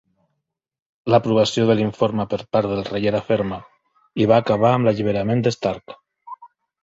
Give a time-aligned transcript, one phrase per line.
[1.13, 3.59] L'aprovació de l'informe per part del rei era ferma,
[4.25, 5.95] i va acabar amb l'alliberament d'Stark.